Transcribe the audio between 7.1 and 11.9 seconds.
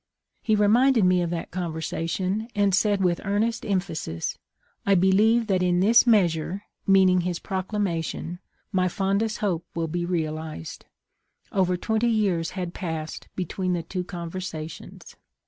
his Proclamation] my fondest hope will be realized.' Over